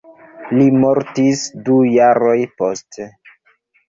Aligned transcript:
Li 0.59 0.63
mortis 0.85 1.43
du 1.67 1.75
jaroj 1.97 2.39
poste. 2.63 3.07